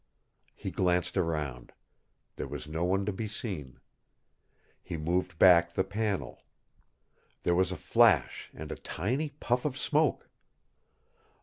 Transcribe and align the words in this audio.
He 0.55 0.71
glanced 0.71 1.15
around. 1.15 1.73
There 2.35 2.47
was 2.47 2.65
no 2.67 2.83
one 2.83 3.05
to 3.05 3.11
be 3.13 3.27
seen. 3.27 3.79
He 4.81 4.97
moved 4.97 5.37
back 5.37 5.75
the 5.75 5.83
panel. 5.83 6.41
There 7.43 7.53
was 7.53 7.71
a 7.71 7.77
flash 7.77 8.49
and 8.51 8.71
a 8.71 8.77
tiny 8.81 9.29
puff 9.29 9.63
of 9.63 9.77
smoke. 9.77 10.27